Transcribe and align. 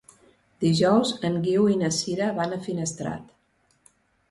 Dijous 0.63 1.11
en 1.29 1.37
Guiu 1.43 1.67
i 1.75 1.77
na 1.83 1.91
Sira 1.99 2.31
van 2.41 2.57
a 2.57 2.61
Finestrat. 2.71 3.31